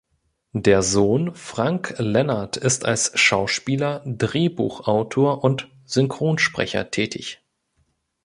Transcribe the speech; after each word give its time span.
Der 0.55 0.81
Sohn 0.81 1.35
Frank 1.35 1.93
Lenart 1.99 2.57
ist 2.57 2.85
als 2.85 3.11
Schauspieler, 3.13 4.01
Drehbuchautor 4.07 5.43
und 5.43 5.69
Synchronsprecher 5.85 6.89
tätig. 6.89 7.43